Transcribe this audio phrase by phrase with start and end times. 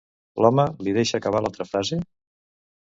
[0.43, 2.03] L'home li deixa acabar l'altra frase?